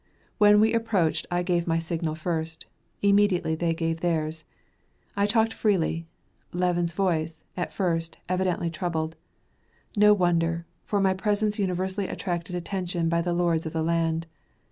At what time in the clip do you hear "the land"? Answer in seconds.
13.73-14.25